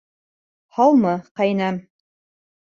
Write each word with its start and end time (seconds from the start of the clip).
Һаумы, 0.77 1.11
ҡәйнәм! 1.41 1.79